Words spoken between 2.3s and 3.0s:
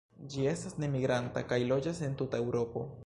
Eŭropo.